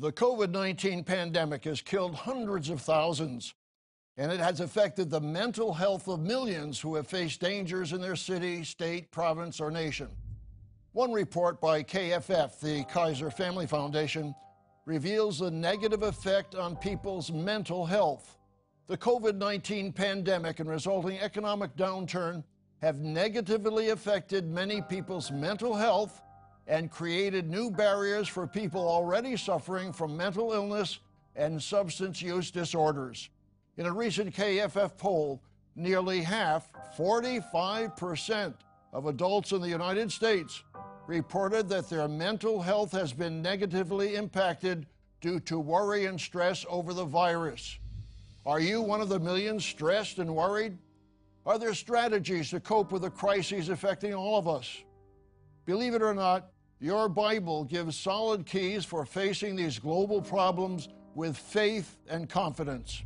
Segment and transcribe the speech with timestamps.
[0.00, 3.52] The COVID 19 pandemic has killed hundreds of thousands,
[4.16, 8.14] and it has affected the mental health of millions who have faced dangers in their
[8.14, 10.06] city, state, province, or nation.
[10.92, 14.36] One report by KFF, the Kaiser Family Foundation,
[14.86, 18.38] reveals the negative effect on people's mental health.
[18.86, 22.44] The COVID 19 pandemic and resulting economic downturn
[22.82, 26.22] have negatively affected many people's mental health
[26.68, 31.00] and created new barriers for people already suffering from mental illness
[31.34, 33.30] and substance use disorders.
[33.78, 35.42] In a recent KFF poll,
[35.74, 38.54] nearly half, 45%,
[38.92, 40.62] of adults in the United States
[41.06, 44.86] reported that their mental health has been negatively impacted
[45.20, 47.78] due to worry and stress over the virus.
[48.46, 50.76] Are you one of the millions stressed and worried?
[51.44, 54.84] Are there strategies to cope with the crises affecting all of us?
[55.66, 56.50] Believe it or not,
[56.80, 63.02] your Bible gives solid keys for facing these global problems with faith and confidence.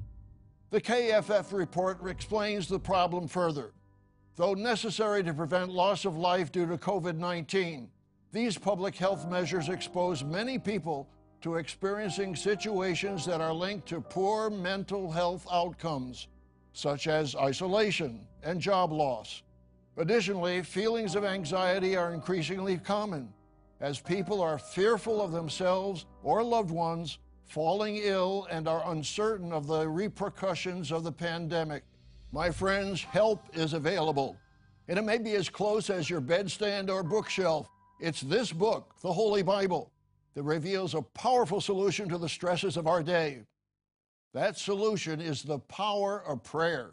[0.71, 3.73] The KFF report explains the problem further.
[4.37, 7.89] Though necessary to prevent loss of life due to COVID 19,
[8.31, 11.09] these public health measures expose many people
[11.43, 16.29] to experiencing situations that are linked to poor mental health outcomes,
[16.73, 19.43] such as isolation and job loss.
[19.97, 23.29] Additionally, feelings of anxiety are increasingly common
[23.83, 29.67] as people are fearful of themselves or loved ones falling ill and are uncertain of
[29.67, 31.83] the repercussions of the pandemic.
[32.31, 34.37] My friends, help is available.
[34.89, 37.69] And it may be as close as your bedstand or bookshelf.
[38.01, 39.93] It's this book, the Holy Bible,
[40.35, 43.41] that reveals a powerful solution to the stresses of our day.
[44.33, 46.93] That solution is the power of prayer.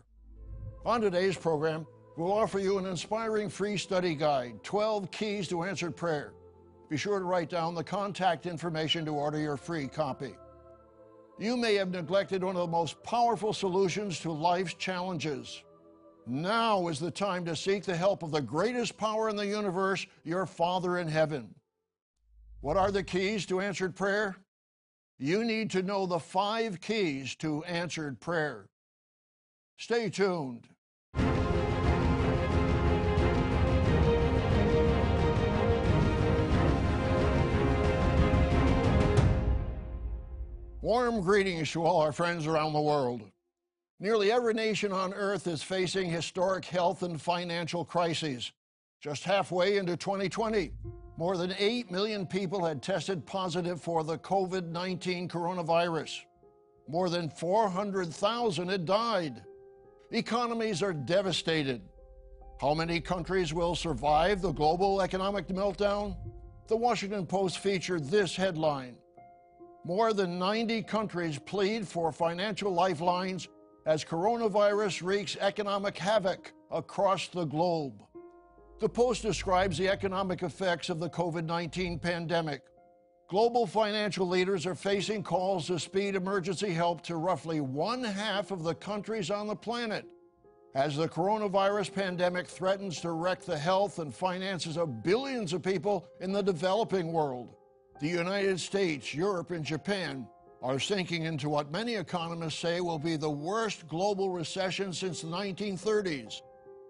[0.85, 1.85] On today's program,
[2.17, 6.33] we'll offer you an inspiring free study guide 12 Keys to Answered Prayer.
[6.89, 10.35] Be sure to write down the contact information to order your free copy.
[11.37, 15.63] You may have neglected one of the most powerful solutions to life's challenges.
[16.25, 20.05] Now is the time to seek the help of the greatest power in the universe,
[20.23, 21.53] your Father in heaven.
[22.61, 24.35] What are the keys to answered prayer?
[25.17, 28.67] You need to know the five keys to answered prayer.
[29.77, 30.67] Stay tuned.
[40.81, 43.21] Warm greetings to all our friends around the world.
[43.99, 48.53] Nearly every nation on earth is facing historic health and financial crises.
[49.01, 50.71] Just halfway into 2020,
[51.17, 56.21] more than 8 million people had tested positive for the COVID 19 coronavirus.
[56.87, 59.43] More than 400,000 had died.
[60.11, 61.81] Economies are devastated.
[62.61, 66.15] How many countries will survive the global economic meltdown?
[66.67, 68.95] The Washington Post featured this headline
[69.85, 73.47] more than 90 countries plead for financial lifelines
[73.85, 78.03] as coronavirus wreaks economic havoc across the globe.
[78.79, 82.61] The Post describes the economic effects of the COVID 19 pandemic.
[83.29, 88.63] Global financial leaders are facing calls to speed emergency help to roughly one half of
[88.63, 90.05] the countries on the planet
[90.75, 96.07] as the coronavirus pandemic threatens to wreck the health and finances of billions of people
[96.21, 97.55] in the developing world.
[97.99, 100.25] The United States, Europe, and Japan
[100.61, 105.27] are sinking into what many economists say will be the worst global recession since the
[105.27, 106.41] 1930s,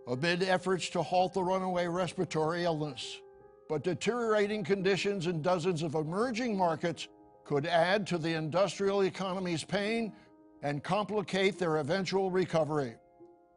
[0.08, 3.22] amid efforts to halt the runaway respiratory illness.
[3.68, 7.08] But deteriorating conditions in dozens of emerging markets
[7.44, 10.14] could add to the industrial economy's pain
[10.62, 12.96] and complicate their eventual recovery.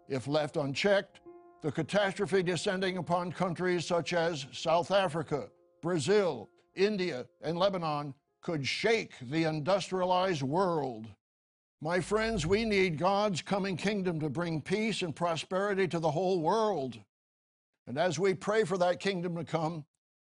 [0.08, 1.20] If left unchecked,
[1.60, 5.48] the catastrophe descending upon countries such as South Africa,
[5.82, 11.06] Brazil, India, and Lebanon could shake the industrialized world.
[11.81, 16.41] My friends, we need God's coming kingdom to bring peace and prosperity to the whole
[16.41, 16.99] world.
[17.87, 19.84] And as we pray for that kingdom to come,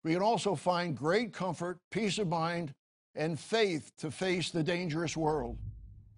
[0.04, 2.74] we can also find great comfort, peace of mind,
[3.16, 5.58] and faith to face the dangerous world.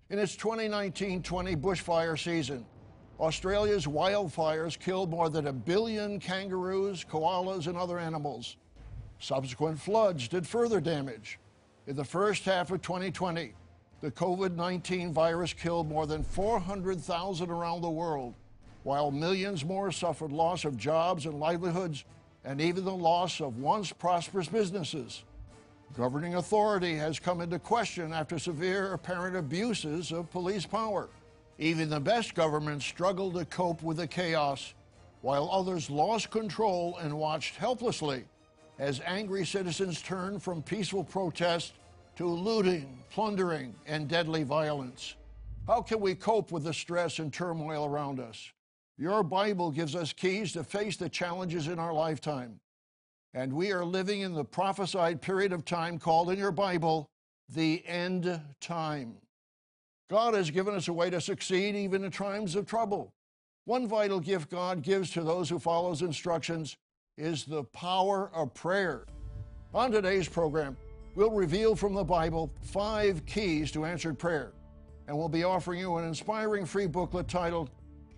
[0.09, 2.65] In its 2019 20 bushfire season,
[3.19, 8.57] Australia's wildfires killed more than a billion kangaroos, koalas, and other animals.
[9.21, 11.37] Subsequent floods did further damage.
[11.85, 13.53] In the first half of 2020,
[14.01, 18.33] the COVID 19 virus killed more than 400,000 around the world,
[18.81, 22.03] while millions more suffered loss of jobs and livelihoods,
[22.45, 25.23] and even the loss of once prosperous businesses.
[25.95, 31.09] Governing authority has come into question after severe apparent abuses of police power.
[31.59, 34.73] Even the best governments struggled to cope with the chaos,
[35.21, 38.23] while others lost control and watched helplessly
[38.81, 41.73] as angry citizens turn from peaceful protest
[42.15, 45.13] to looting, plundering, and deadly violence.
[45.67, 48.51] How can we cope with the stress and turmoil around us?
[48.97, 52.59] Your Bible gives us keys to face the challenges in our lifetime.
[53.35, 57.05] And we are living in the prophesied period of time called in your Bible
[57.49, 59.13] the end time.
[60.09, 63.13] God has given us a way to succeed even in times of trouble.
[63.65, 66.77] One vital gift God gives to those who follow his instructions
[67.17, 69.05] is the power of prayer.
[69.73, 70.75] On today's program,
[71.15, 74.53] we'll reveal from the Bible five keys to answered prayer,
[75.07, 77.69] and we'll be offering you an inspiring free booklet titled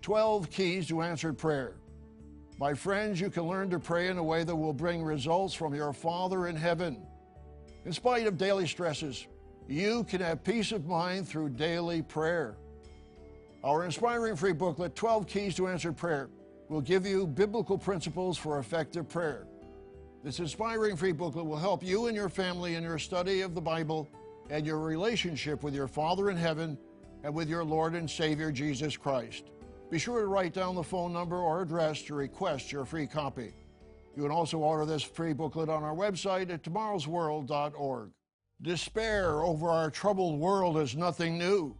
[0.02, 1.74] 12 Keys to Answered Prayer.
[2.58, 5.74] My friends, you can learn to pray in a way that will bring results from
[5.74, 7.06] your Father in heaven.
[7.84, 9.26] In spite of daily stresses,
[9.68, 12.56] you can have peace of mind through daily prayer.
[13.62, 16.28] Our inspiring free booklet, 12 Keys to Answered Prayer,
[16.68, 19.46] will give you biblical principles for effective prayer.
[20.22, 23.60] This inspiring free booklet will help you and your family in your study of the
[23.60, 24.08] Bible
[24.50, 26.78] and your relationship with your Father in heaven
[27.22, 29.50] and with your Lord and Savior Jesus Christ.
[29.90, 33.52] Be sure to write down the phone number or address to request your free copy.
[34.16, 38.10] You can also order this free booklet on our website at tomorrowsworld.org.
[38.62, 41.76] Despair over our troubled world is nothing new.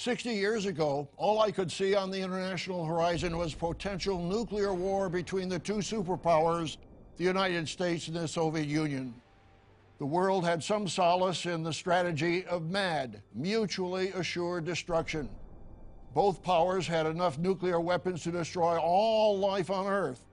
[0.00, 5.10] 60 years ago, all I could see on the international horizon was potential nuclear war
[5.10, 6.78] between the two superpowers,
[7.18, 9.12] the United States and the Soviet Union.
[9.98, 15.28] The world had some solace in the strategy of MAD, mutually assured destruction.
[16.14, 20.24] Both powers had enough nuclear weapons to destroy all life on Earth.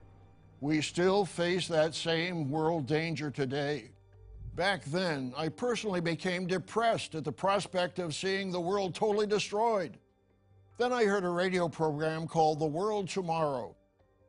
[0.62, 3.90] We still face that same world danger today.
[4.58, 9.96] Back then, I personally became depressed at the prospect of seeing the world totally destroyed.
[10.78, 13.76] Then I heard a radio program called The World Tomorrow.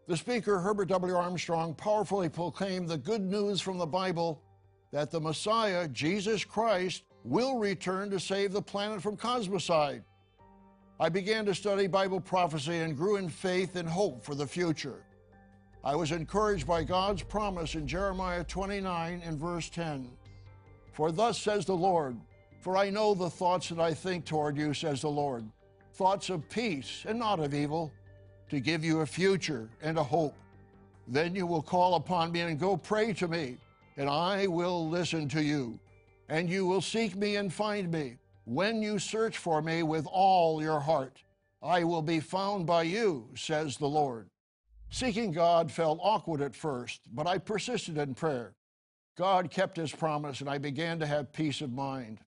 [0.06, 1.16] The speaker, Herbert W.
[1.16, 4.44] Armstrong, powerfully proclaimed the good news from the Bible
[4.92, 10.04] that the Messiah, Jesus Christ, will return to save the planet from cosmocide.
[11.00, 15.04] I began to study Bible prophecy and grew in faith and hope for the future.
[15.84, 20.19] I was encouraged by God's promise in Jeremiah 29 and verse 10.
[21.00, 22.18] For thus says the Lord,
[22.60, 25.50] For I know the thoughts that I think toward you, says the Lord,
[25.94, 27.94] thoughts of peace and not of evil,
[28.50, 30.36] to give you a future and a hope.
[31.08, 33.56] Then you will call upon me and go pray to me,
[33.96, 35.80] and I will listen to you.
[36.28, 40.62] And you will seek me and find me when you search for me with all
[40.62, 41.24] your heart,
[41.64, 44.28] I will be found by you, says the Lord.
[44.90, 48.54] Seeking God felt awkward at first, but I persisted in prayer.
[49.20, 52.20] God kept his promise, and I began to have peace of mind.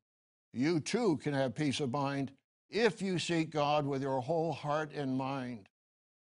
[0.53, 2.33] You too can have peace of mind
[2.69, 5.71] if you seek God with your whole heart and mind.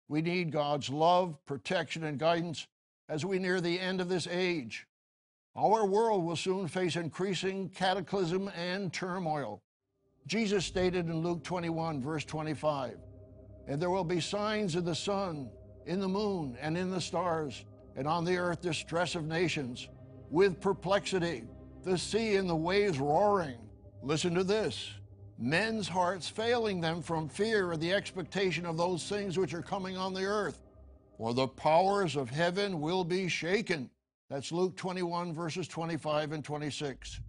[0.09, 2.67] We need God's love, protection, and guidance
[3.07, 4.87] as we near the end of this age.
[5.55, 9.61] Our world will soon face increasing cataclysm and turmoil.
[10.27, 12.97] Jesus stated in Luke 21, verse 25,
[13.69, 15.51] And there will be signs in the sun,
[15.85, 19.91] in the moon, and in the stars, and on the earth distress of nations,
[20.31, 21.45] with perplexity,
[21.85, 23.59] the sea and the waves roaring.
[24.03, 24.93] Listen to this
[25.39, 29.97] men's hearts failing them from fear of the expectation of those things which are coming
[29.97, 30.63] on the earth.
[31.19, 33.91] For the powers of heaven will be shaken.
[34.29, 37.21] That's Luke 21, verses 25 and 26.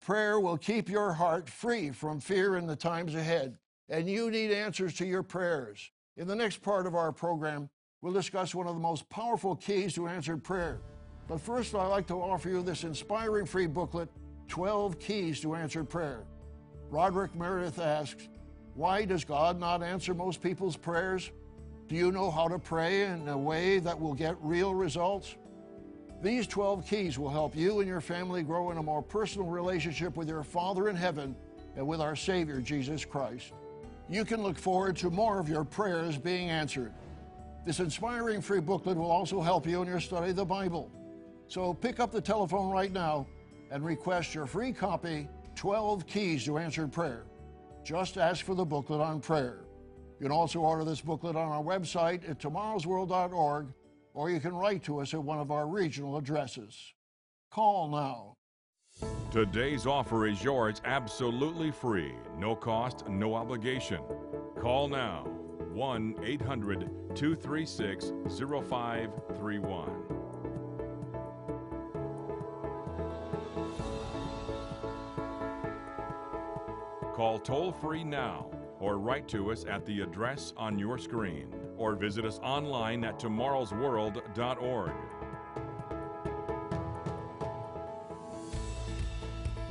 [0.00, 4.50] Prayer will keep your heart free from fear in the times ahead, and you need
[4.50, 5.90] answers to your prayers.
[6.16, 7.68] In the next part of our program,
[8.00, 10.80] we'll discuss one of the most powerful keys to answered prayer.
[11.28, 14.08] But first, I'd like to offer you this inspiring free booklet
[14.48, 16.24] 12 Keys to Answered Prayer.
[16.90, 18.28] Roderick Meredith asks,
[18.74, 21.30] Why does God not answer most people's prayers?
[21.86, 25.36] Do you know how to pray in a way that will get real results?
[26.22, 30.16] These 12 keys will help you and your family grow in a more personal relationship
[30.16, 31.36] with your Father in heaven
[31.76, 33.52] and with our Savior, Jesus Christ.
[34.08, 36.92] You can look forward to more of your prayers being answered.
[37.66, 40.90] This inspiring free booklet will also help you in your study of the Bible.
[41.48, 43.26] So pick up the telephone right now
[43.70, 47.24] and request your free copy 12 Keys to Answered Prayer.
[47.84, 49.64] Just ask for the booklet on prayer.
[50.20, 53.68] You can also order this booklet on our website at tomorrowsworld.org
[54.14, 56.76] or you can write to us at one of our regional addresses.
[57.50, 58.34] Call now.
[59.30, 64.00] Today's offer is yours absolutely free, no cost, no obligation.
[64.60, 65.24] Call now
[65.72, 70.17] 1 800 236 0531.
[77.18, 78.46] Call toll free now
[78.78, 83.18] or write to us at the address on your screen or visit us online at
[83.18, 84.92] tomorrowsworld.org.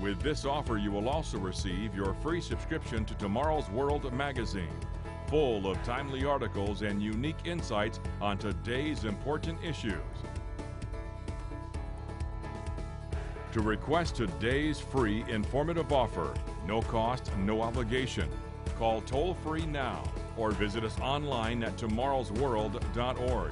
[0.01, 4.77] With this offer, you will also receive your free subscription to Tomorrow's World magazine,
[5.27, 9.93] full of timely articles and unique insights on today's important issues.
[13.53, 16.33] To request today's free informative offer,
[16.67, 18.29] no cost, no obligation,
[18.77, 20.03] call toll free now
[20.35, 23.51] or visit us online at tomorrowsworld.org.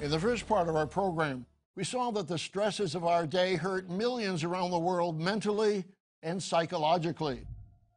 [0.00, 3.54] In the first part of our program, we saw that the stresses of our day
[3.54, 5.84] hurt millions around the world mentally
[6.22, 7.46] and psychologically.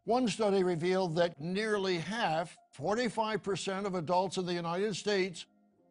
[0.05, 5.45] One study revealed that nearly half, 45% of adults in the United States,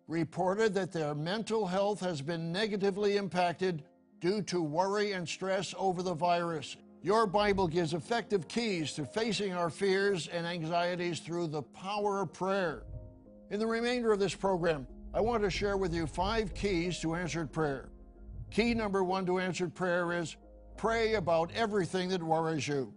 [0.06, 3.82] reported that their mental health has been negatively impacted
[4.22, 6.76] due to worry and stress over the virus.
[7.02, 12.32] Your Bible gives effective keys to facing our fears and anxieties through the power of
[12.32, 12.84] prayer.
[13.50, 17.16] In the remainder of this program, I want to share with you five keys to
[17.16, 17.88] answered prayer.
[18.52, 20.36] Key number one to answered prayer is
[20.76, 22.94] pray about everything that worries you.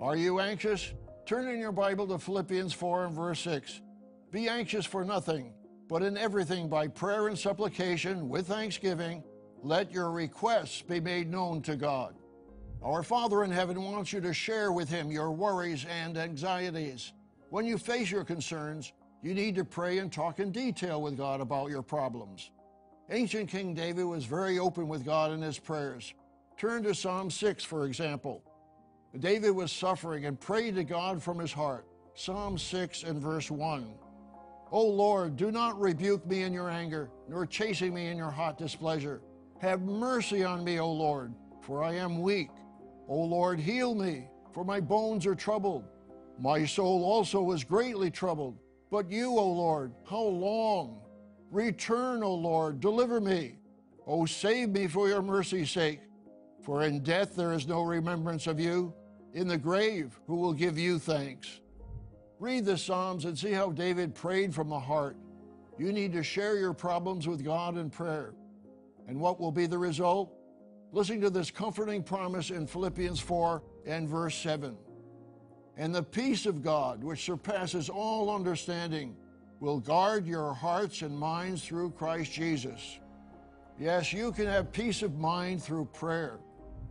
[0.00, 0.92] Are you anxious?
[1.26, 3.80] Turn in your Bible to Philippians 4 and verse 6.
[4.30, 5.52] Be anxious for nothing,
[5.88, 9.24] but in everything by prayer and supplication with thanksgiving,
[9.62, 12.14] let your requests be made known to God.
[12.82, 17.12] Our Father in heaven wants you to share with Him your worries and anxieties.
[17.50, 18.92] When you face your concerns,
[19.22, 22.50] you need to pray and talk in detail with God about your problems.
[23.10, 26.12] Ancient King David was very open with God in his prayers.
[26.56, 28.42] Turn to Psalm 6, for example.
[29.18, 31.86] David was suffering and prayed to God from his heart.
[32.14, 33.94] Psalm 6 and verse 1.
[34.72, 38.58] O Lord, do not rebuke me in your anger, nor chasing me in your hot
[38.58, 39.20] displeasure.
[39.62, 42.50] Have mercy on me, O Lord, for I am weak.
[43.06, 45.84] O Lord, heal me, for my bones are troubled.
[46.40, 48.58] My soul also is greatly troubled.
[48.90, 51.00] But you, O Lord, how long?
[51.52, 53.60] Return, O Lord, deliver me.
[54.04, 56.00] O save me for your mercy's sake.
[56.62, 58.92] For in death there is no remembrance of you.
[59.32, 61.60] In the grave, who will give you thanks?
[62.40, 65.16] Read the Psalms and see how David prayed from the heart.
[65.78, 68.34] You need to share your problems with God in prayer.
[69.08, 70.32] And what will be the result?
[70.92, 74.76] Listen to this comforting promise in Philippians 4 and verse 7.
[75.76, 79.16] And the peace of God, which surpasses all understanding,
[79.60, 82.98] will guard your hearts and minds through Christ Jesus.
[83.78, 86.40] Yes, you can have peace of mind through prayer.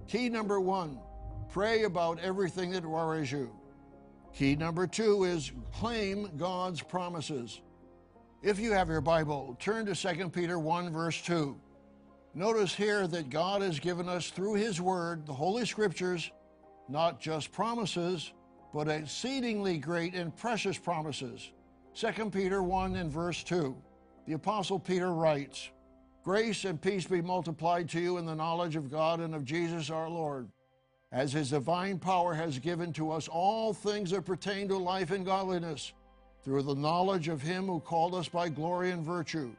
[0.07, 0.99] Key number one
[1.49, 3.51] pray about everything that worries you.
[4.33, 7.61] Key number two is claim God's promises.
[8.41, 11.59] If you have your Bible, turn to 2 Peter 1, verse 2.
[12.33, 16.31] Notice here that God has given us through His Word, the Holy Scriptures,
[16.87, 18.31] not just promises,
[18.73, 21.51] but exceedingly great and precious promises.
[21.93, 23.75] 2 Peter 1 and verse 2.
[24.27, 25.71] The Apostle Peter writes,
[26.23, 29.89] Grace and peace be multiplied to you in the knowledge of God and of Jesus
[29.89, 30.47] our Lord,
[31.11, 35.25] as his divine power has given to us all things that pertain to life and
[35.25, 35.91] godliness,
[36.43, 39.51] through the knowledge of him who called us by glory and virtue,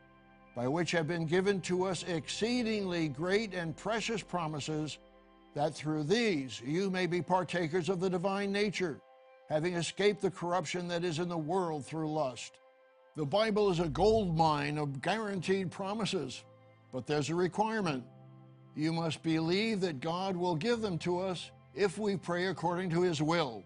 [0.54, 4.98] by which have been given to us exceedingly great and precious promises
[5.54, 9.00] that through these you may be partakers of the divine nature,
[9.48, 12.58] having escaped the corruption that is in the world through lust.
[13.16, 16.44] The Bible is a gold mine of guaranteed promises,
[16.92, 18.04] but there's a requirement.
[18.74, 23.02] You must believe that God will give them to us if we pray according to
[23.02, 23.64] His will.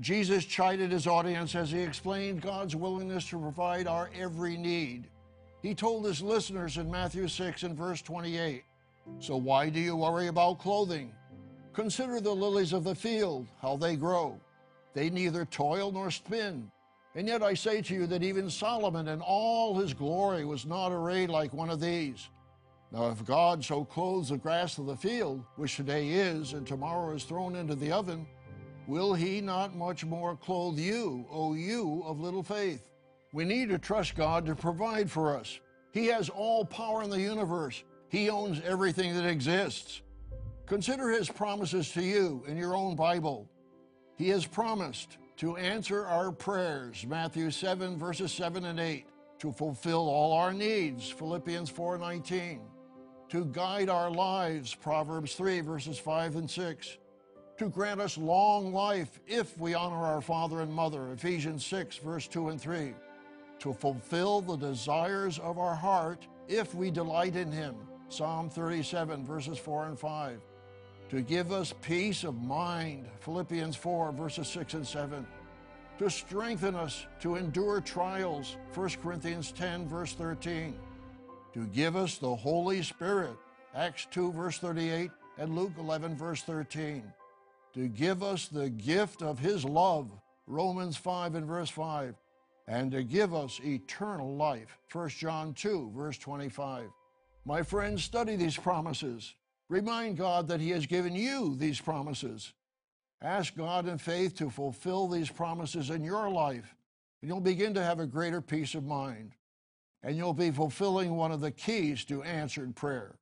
[0.00, 5.08] Jesus chided his audience as he explained God's willingness to provide our every need.
[5.62, 8.64] He told his listeners in Matthew 6 and verse 28
[9.20, 11.12] so why do you worry about clothing?
[11.72, 14.38] Consider the lilies of the field, how they grow.
[14.94, 16.70] They neither toil nor spin.
[17.14, 20.92] And yet I say to you that even Solomon in all his glory was not
[20.92, 22.28] arrayed like one of these.
[22.92, 27.14] Now, if God so clothes the grass of the field, which today is and tomorrow
[27.14, 28.26] is thrown into the oven,
[28.86, 32.87] will he not much more clothe you, O you of little faith?
[33.32, 35.60] We need to trust God to provide for us.
[35.92, 37.84] He has all power in the universe.
[38.08, 40.00] He owns everything that exists.
[40.66, 43.48] Consider his promises to you in your own Bible.
[44.16, 49.06] He has promised to answer our prayers, Matthew 7, verses 7 and 8,
[49.38, 52.60] to fulfill all our needs, Philippians 4:19,
[53.28, 56.98] to guide our lives, Proverbs 3, verses 5 and 6,
[57.58, 62.26] to grant us long life if we honor our father and mother, Ephesians 6, verse
[62.26, 62.94] 2 and 3,
[63.60, 67.74] to fulfill the desires of our heart if we delight in him,
[68.08, 70.40] Psalm 37, verses 4 and 5.
[71.10, 75.26] To give us peace of mind, Philippians 4, verses 6 and 7.
[75.98, 80.74] To strengthen us to endure trials, 1 Corinthians 10, verse 13.
[81.54, 83.36] to give us the Holy Spirit,
[83.74, 87.02] Acts 2, verse 38, and Luke 11, verse 13,
[87.74, 90.10] to give us the gift of His love,
[90.46, 92.14] Romans 5 and verse 5,
[92.68, 96.90] and to give us eternal life, 1 John 2, verse 25.
[97.46, 99.34] My friends, study these promises.
[99.70, 102.52] Remind God that He has given you these promises.
[103.22, 106.76] Ask God in faith to fulfill these promises in your life,
[107.22, 109.32] and you'll begin to have a greater peace of mind.
[110.02, 113.16] And you'll be fulfilling one of the keys to answered prayer.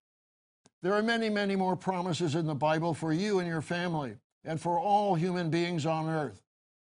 [0.83, 4.61] There are many, many more promises in the Bible for you and your family, and
[4.61, 6.43] for all human beings on earth.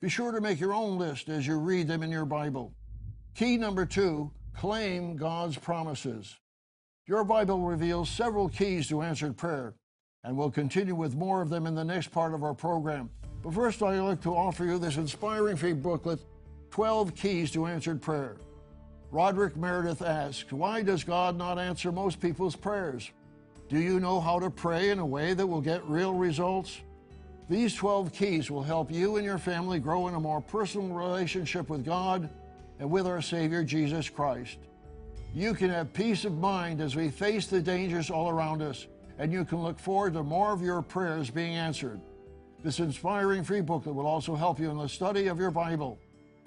[0.03, 2.75] Be sure to make your own list as you read them in your Bible.
[3.35, 6.37] Key number two claim God's promises.
[7.07, 9.75] Your Bible reveals several keys to answered prayer,
[10.23, 13.09] and we'll continue with more of them in the next part of our program.
[13.43, 16.21] But first, I'd like to offer you this inspiring free booklet
[16.73, 18.37] 12 Keys to Answered Prayer.
[19.11, 23.11] Roderick Meredith asks, Why does God not answer most people's prayers?
[23.71, 26.81] Do you know how to pray in a way that will get real results?
[27.49, 31.69] These 12 keys will help you and your family grow in a more personal relationship
[31.69, 32.29] with God
[32.81, 34.59] and with our Savior Jesus Christ.
[35.33, 38.89] You can have peace of mind as we face the dangers all around us
[39.19, 42.01] and you can look forward to more of your prayers being answered.
[42.65, 45.99] This inspiring free booklet will also help you in the study of your Bible.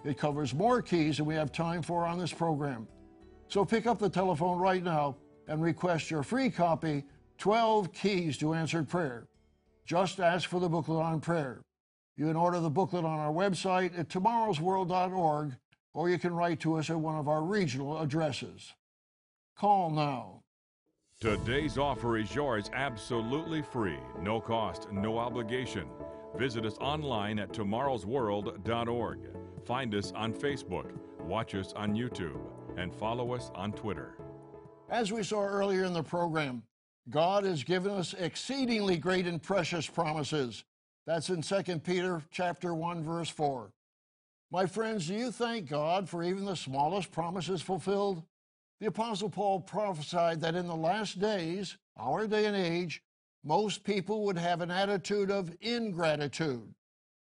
[0.03, 2.87] It covers more keys than we have time for on this program.
[3.47, 5.15] So pick up the telephone right now
[5.47, 7.05] and request your free copy
[7.37, 9.27] 12 Keys to Answered Prayer.
[9.89, 11.63] Just ask for the booklet on prayer.
[12.15, 15.55] You can order the booklet on our website at tomorrowsworld.org
[15.95, 18.75] or you can write to us at one of our regional addresses.
[19.57, 20.43] Call now
[21.19, 25.87] Today's offer is yours absolutely free, no cost, no obligation.
[26.37, 29.19] Visit us online at tomorrowsworld.org.
[29.65, 30.91] Find us on Facebook,
[31.21, 32.39] watch us on YouTube,
[32.77, 34.19] and follow us on Twitter.
[34.87, 36.61] As we saw earlier in the program,
[37.09, 40.63] God has given us exceedingly great and precious promises.
[41.07, 43.71] That's in 2 Peter chapter 1 verse 4.
[44.51, 48.23] My friends, do you thank God for even the smallest promises fulfilled?
[48.79, 53.01] The Apostle Paul prophesied that in the last days, our day and age,
[53.43, 56.73] most people would have an attitude of ingratitude.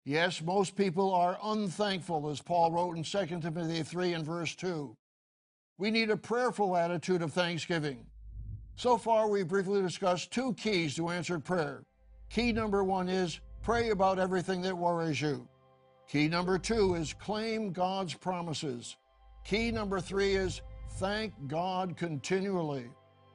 [0.05, 4.95] Yes, most people are unthankful, as Paul wrote in 2 Timothy 3 and verse 2.
[5.77, 8.05] We need a prayerful attitude of thanksgiving.
[8.77, 11.83] So far, we briefly discussed two keys to answered prayer.
[12.29, 15.47] Key number one is pray about everything that worries you.
[16.07, 18.95] Key number two is claim God's promises.
[19.43, 20.61] Key number three is
[20.99, 22.85] Thank God continually.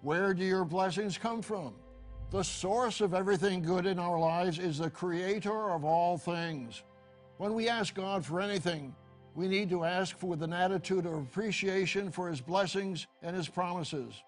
[0.01, 1.75] Where do your blessings come from?
[2.31, 6.85] The source of everything good in our lives is the creator of all things.
[7.39, 8.95] When we ask God for anything,
[9.35, 14.23] we need to ask with an attitude of appreciation for His blessings and His promises.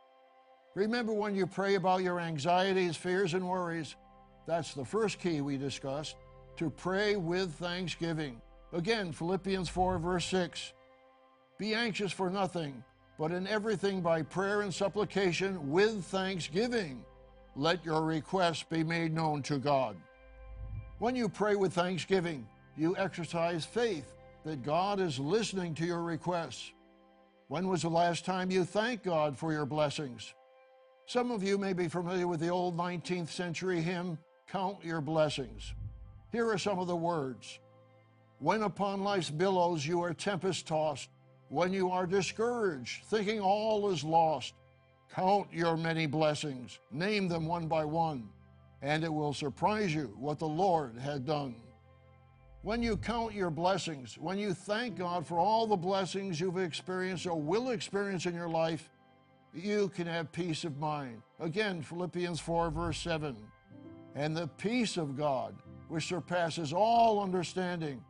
[0.75, 3.95] Remember when you pray about your anxieties, fears, and worries,
[4.47, 6.17] that's the first key we discussed
[6.57, 8.41] to pray with thanksgiving.
[8.73, 10.73] Again, Philippians 4, verse 6.
[11.59, 12.83] Be anxious for nothing
[13.19, 17.05] but in everything by prayer and supplication with thanksgiving.
[17.55, 19.97] Let your requests be made known to God.
[20.99, 26.73] When you pray with thanksgiving, you exercise faith that God is listening to your requests.
[27.47, 30.35] When was the last time you thanked God for your blessings?
[31.07, 34.17] Some of you may be familiar with the old 19th century hymn,
[34.49, 35.75] Count Your Blessings.
[36.33, 37.59] Here are some of the words
[38.39, 41.11] When upon life's billows you are tempest tossed,
[41.49, 44.55] when you are discouraged, thinking all is lost,
[45.15, 48.31] count your many blessings, name them one by one,
[48.81, 51.55] and it will surprise you what the Lord had done.
[52.63, 57.27] When you count your blessings, when you thank God for all the blessings you've experienced
[57.27, 58.89] or will experience in your life,
[59.55, 61.23] you can have peace of mind.
[61.41, 63.37] Again, Philippians 4, verse 7.
[64.15, 65.55] And the peace of God,
[65.89, 68.03] which surpasses all understanding,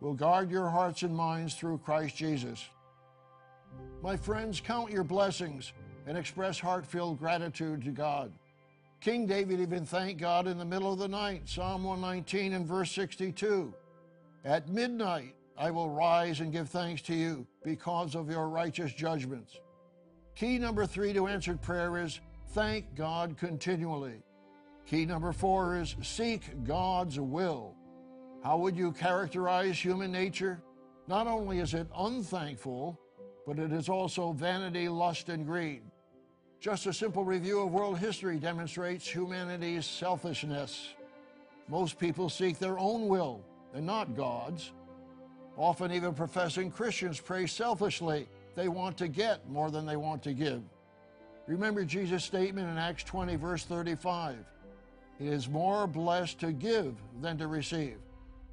[0.00, 2.68] will guard your hearts and minds through Christ Jesus.
[4.02, 5.72] My friends, count your blessings
[6.06, 8.32] and express heartfelt gratitude to God.
[9.00, 12.92] King David even thanked God in the middle of the night, Psalm 119 and verse
[12.92, 13.74] 62.
[14.44, 19.58] At midnight I will rise and give thanks to you because of your righteous judgments.
[20.34, 24.22] Key number three to answered prayer is thank God continually.
[24.86, 27.74] Key number four is seek God's will.
[28.42, 30.60] How would you characterize human nature?
[31.06, 32.98] Not only is it unthankful,
[33.46, 35.82] but it is also vanity, lust, and greed.
[36.60, 40.94] Just a simple review of world history demonstrates humanity's selfishness.
[41.68, 44.72] Most people seek their own will and not God's.
[45.56, 48.28] Often, even professing Christians pray selfishly.
[48.54, 50.62] They want to get more than they want to give.
[51.46, 54.38] Remember Jesus' statement in Acts 20, verse 35.
[55.18, 57.98] It is more blessed to give than to receive.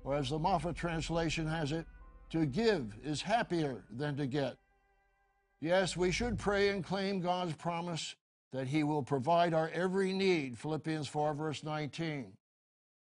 [0.03, 1.85] Or as the Moffatt translation has it,
[2.31, 4.55] to give is happier than to get.
[5.61, 8.15] Yes, we should pray and claim God's promise
[8.51, 12.33] that He will provide our every need, Philippians 4, verse 19.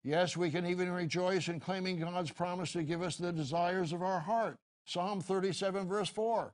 [0.04, 4.02] Yes, we can even rejoice in claiming God's promise to give us the desires of
[4.02, 6.54] our heart, Psalm 37, verse 4.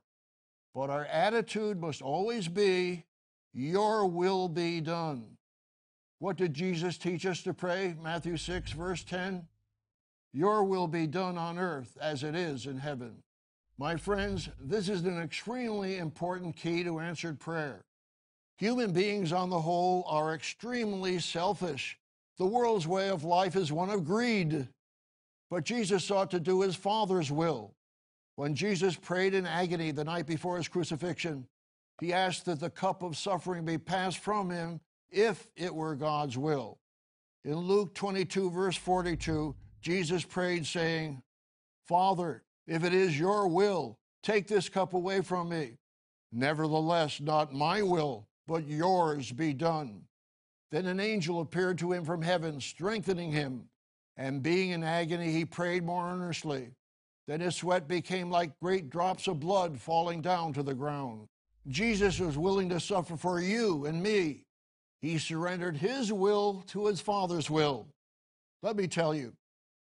[0.74, 3.04] But our attitude must always be,
[3.52, 5.36] Your will be done.
[6.18, 7.94] What did Jesus teach us to pray?
[8.02, 9.46] Matthew 6, verse 10.
[10.32, 13.22] Your will be done on earth as it is in heaven.
[13.78, 17.84] My friends, this is an extremely important key to answered prayer.
[18.58, 21.96] Human beings, on the whole, are extremely selfish.
[22.38, 24.68] The world's way of life is one of greed.
[25.48, 27.74] But Jesus sought to do his Father's will.
[28.38, 31.48] When Jesus prayed in agony the night before his crucifixion,
[32.00, 34.78] he asked that the cup of suffering be passed from him
[35.10, 36.78] if it were God's will.
[37.44, 41.20] In Luke 22, verse 42, Jesus prayed, saying,
[41.88, 45.72] Father, if it is your will, take this cup away from me.
[46.30, 50.02] Nevertheless, not my will, but yours be done.
[50.70, 53.64] Then an angel appeared to him from heaven, strengthening him.
[54.16, 56.70] And being in agony, he prayed more earnestly.
[57.28, 61.28] Then his sweat became like great drops of blood falling down to the ground.
[61.68, 64.44] Jesus was willing to suffer for you and me.
[65.02, 67.86] He surrendered his will to his Father's will.
[68.62, 69.34] Let me tell you,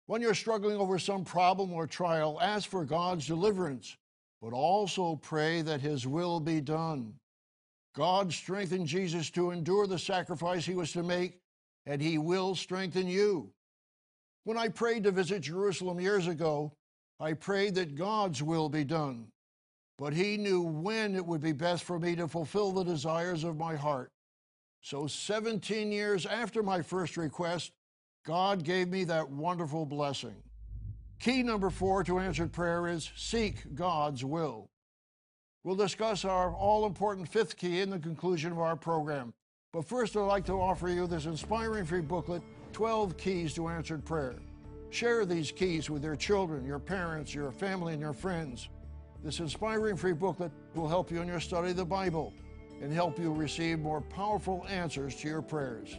[0.06, 3.96] when you're struggling over some problem or trial, ask for God's deliverance,
[4.42, 7.14] but also pray that his will be done.
[7.94, 11.38] God strengthened Jesus to endure the sacrifice he was to make,
[11.86, 13.50] and he will strengthen you.
[14.44, 16.72] When I prayed to visit Jerusalem years ago,
[17.20, 19.26] I prayed that God's will be done,
[19.98, 23.58] but he knew when it would be best for me to fulfill the desires of
[23.58, 24.10] my heart.
[24.80, 27.72] So, 17 years after my first request,
[28.24, 30.36] God gave me that wonderful blessing.
[31.18, 34.70] Key number four to answered prayer is seek God's will.
[35.62, 39.34] We'll discuss our all important fifth key in the conclusion of our program.
[39.74, 44.04] But first, I'd like to offer you this inspiring free booklet 12 Keys to Answered
[44.06, 44.36] Prayer.
[44.90, 48.68] Share these keys with your children, your parents, your family, and your friends.
[49.22, 52.34] This inspiring free booklet will help you in your study of the Bible
[52.82, 55.98] and help you receive more powerful answers to your prayers.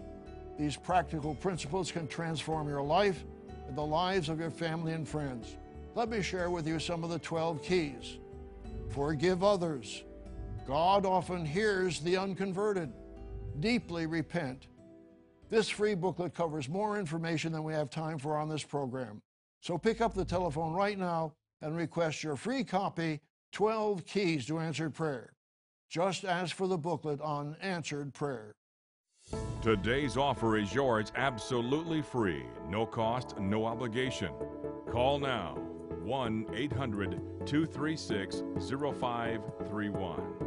[0.60, 3.24] These practical principles can transform your life
[3.68, 5.56] and the lives of your family and friends.
[5.96, 8.18] Let me share with you some of the 12 keys.
[8.90, 10.04] Forgive others.
[10.68, 12.92] God often hears the unconverted.
[13.60, 14.68] Deeply repent.
[15.52, 19.22] This free booklet covers more information than we have time for on this program.
[19.60, 23.20] So pick up the telephone right now and request your free copy
[23.52, 25.34] 12 Keys to Answered Prayer.
[25.90, 28.56] Just ask for the booklet on answered prayer.
[29.62, 34.32] Today's offer is yours absolutely free, no cost, no obligation.
[34.90, 35.56] Call now
[36.02, 40.41] 1 800 236 0531.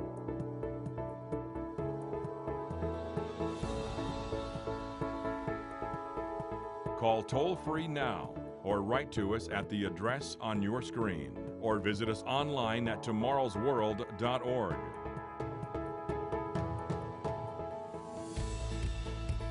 [7.05, 8.31] Call toll free now
[8.63, 13.03] or write to us at the address on your screen or visit us online at
[13.03, 14.77] tomorrowsworld.org.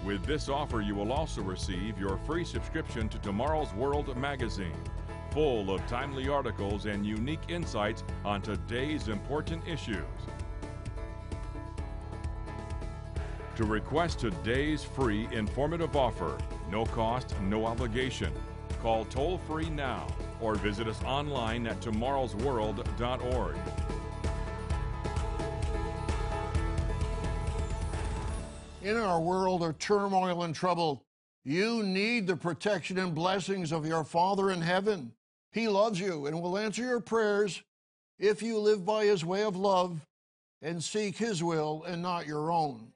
[0.04, 4.74] With this offer, you will also receive your free subscription to Tomorrow's World magazine
[5.30, 10.02] full of timely articles and unique insights on today's important issues.
[13.58, 16.40] To request today's free informative offer,
[16.74, 18.34] no cost, no obligation,
[18.82, 20.08] call toll free now
[20.42, 23.56] or visit us online at tomorrowsworld.org.
[28.82, 31.06] In our world of turmoil and trouble,
[31.44, 35.12] you need the protection and blessings of your Father in heaven.
[35.52, 37.62] He loves you and will answer your prayers
[38.18, 40.02] if you live by His way of love
[40.64, 42.92] and seek His will and not your own.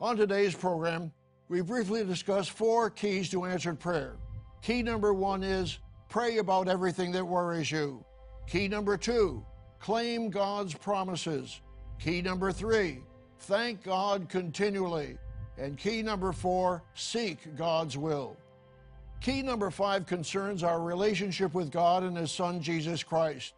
[0.00, 1.10] On today's program,
[1.54, 4.16] we briefly discuss four keys to answered prayer.
[4.60, 8.04] Key number one is pray about everything that worries you.
[8.48, 9.46] Key number two,
[9.78, 11.60] claim God's promises.
[12.00, 13.02] Key number three,
[13.38, 15.16] thank God continually.
[15.56, 18.36] And key number four, seek God's will.
[19.20, 23.54] Key number five concerns our relationship with God and His Son, Jesus Christ.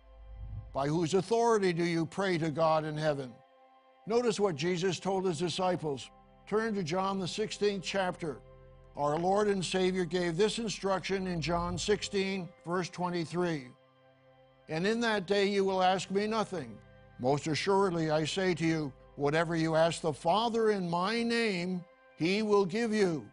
[0.74, 3.32] By whose authority do you pray to God in heaven?
[4.06, 6.10] Notice what Jesus told His disciples.
[6.46, 8.38] Turn to John, the 16th chapter.
[8.96, 13.66] Our Lord and Savior gave this instruction in John 16, verse 23.
[14.68, 16.78] And in that day you will ask me nothing.
[17.18, 21.82] Most assuredly, I say to you, Whatever you ask the Father in my name,
[22.16, 23.26] he will give you.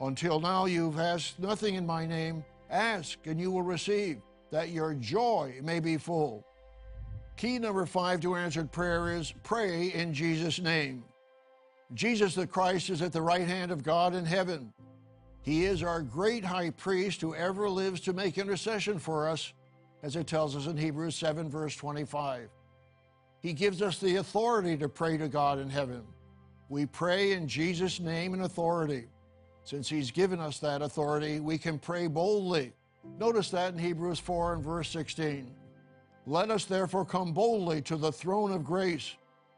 [0.00, 2.44] Until now, you've asked nothing in my name.
[2.70, 4.22] Ask, and you will receive,
[4.52, 6.46] that your joy may be full.
[7.36, 11.02] Key number five to answered prayer is pray in Jesus' name.
[11.92, 14.72] Jesus the Christ is at the right hand of God in heaven.
[15.42, 19.52] He is our great high priest who ever lives to make intercession for us,
[20.02, 22.48] as it tells us in Hebrews 7, verse 25.
[23.40, 26.02] He gives us the authority to pray to God in heaven.
[26.70, 29.04] We pray in Jesus' name and authority.
[29.64, 32.72] Since He's given us that authority, we can pray boldly.
[33.18, 35.54] Notice that in Hebrews 4 and verse 16.
[36.26, 39.14] Let us therefore come boldly to the throne of grace,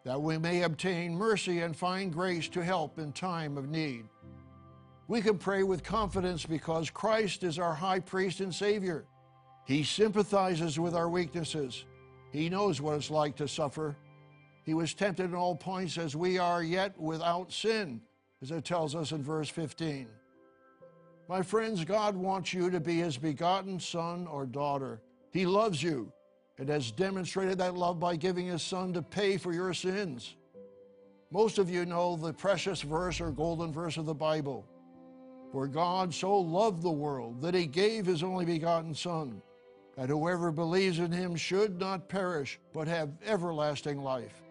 [0.07, 4.05] that we may obtain mercy and find grace to help in time of need.
[5.09, 9.05] We can pray with confidence because Christ is our high priest and Savior.
[9.65, 11.87] He sympathizes with our weaknesses.
[12.31, 13.97] He knows what it's like to suffer.
[14.63, 18.01] He was tempted in all points as we are, yet without sin,
[18.41, 20.07] as it tells us in verse 15.
[21.29, 25.01] My friends, God wants you to be his begotten son or daughter.
[25.33, 26.13] He loves you
[26.59, 30.37] and has demonstrated that love by giving his son to pay for your sins.
[31.31, 34.65] Most of you know the precious verse or golden verse of the Bible.
[35.53, 39.41] For God so loved the world that he gave his only begotten Son,
[39.97, 44.43] that whoever believes in him should not perish, but have everlasting life.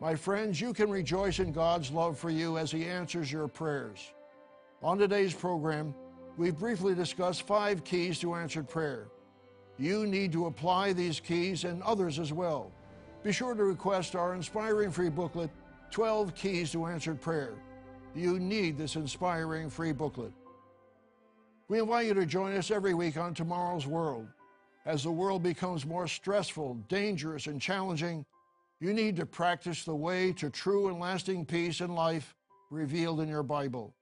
[0.00, 4.12] My friends, you can rejoice in God's love for you as he answers your prayers.
[4.82, 5.94] On today's program,
[6.36, 9.06] we briefly discussed five keys to answered prayer.
[9.78, 12.70] You need to apply these keys and others as well.
[13.22, 15.50] Be sure to request our inspiring free booklet,
[15.90, 17.54] 12 Keys to Answered Prayer.
[18.14, 20.32] You need this inspiring free booklet.
[21.68, 24.28] We invite you to join us every week on Tomorrow's World.
[24.86, 28.24] As the world becomes more stressful, dangerous, and challenging,
[28.80, 32.36] you need to practice the way to true and lasting peace in life
[32.70, 33.94] revealed in your Bible.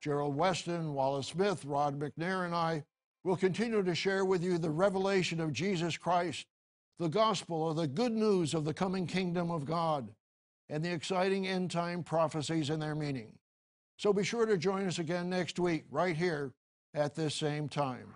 [0.00, 2.84] Gerald Weston, Wallace Smith, Rod McNair, and I
[3.24, 6.46] will continue to share with you the revelation of Jesus Christ,
[6.98, 10.10] the gospel or the good news of the coming kingdom of God,
[10.68, 13.32] and the exciting end time prophecies and their meaning.
[13.96, 16.52] So be sure to join us again next week, right here
[16.94, 18.14] at this same time.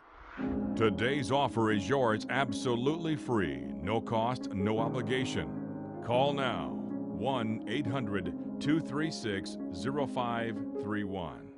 [0.75, 5.49] Today's offer is yours absolutely free, no cost, no obligation.
[6.05, 8.25] Call now 1 800
[8.61, 11.56] 236 0531.